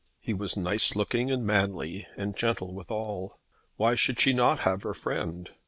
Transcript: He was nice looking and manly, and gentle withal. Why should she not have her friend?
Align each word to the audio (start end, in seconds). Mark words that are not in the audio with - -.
He 0.19 0.33
was 0.33 0.57
nice 0.57 0.95
looking 0.95 1.29
and 1.29 1.45
manly, 1.45 2.07
and 2.17 2.35
gentle 2.35 2.73
withal. 2.73 3.39
Why 3.75 3.93
should 3.93 4.19
she 4.19 4.33
not 4.33 4.61
have 4.61 4.81
her 4.81 4.95
friend? 4.95 5.47